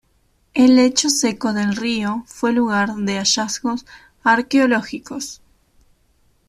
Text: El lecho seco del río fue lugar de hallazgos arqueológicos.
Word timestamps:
El 0.55 0.77
lecho 0.77 1.11
seco 1.11 1.53
del 1.53 1.75
río 1.75 2.23
fue 2.25 2.53
lugar 2.53 2.91
de 2.95 3.17
hallazgos 3.19 3.85
arqueológicos. 4.23 5.43